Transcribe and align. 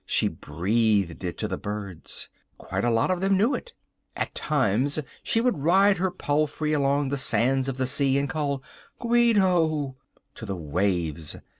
She 0.07 0.27
breathed 0.29 1.23
it 1.23 1.37
to 1.37 1.47
the 1.47 1.59
birds. 1.59 2.27
Quite 2.57 2.83
a 2.83 2.89
lot 2.89 3.11
of 3.11 3.21
them 3.21 3.37
knew 3.37 3.53
it. 3.53 3.73
At 4.15 4.33
times 4.33 4.97
she 5.21 5.41
would 5.41 5.59
ride 5.59 5.99
her 5.99 6.09
palfrey 6.09 6.73
along 6.73 7.09
the 7.09 7.17
sands 7.19 7.69
of 7.69 7.77
the 7.77 7.85
sea 7.85 8.17
and 8.17 8.27
call 8.27 8.63
"Guido" 8.97 9.97
to 10.33 10.45
the 10.47 10.57
waves! 10.57 11.35